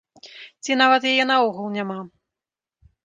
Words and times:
Ці 0.63 0.77
нават 0.81 1.05
яе 1.11 1.25
наогул 1.33 1.67
няма. 1.77 1.99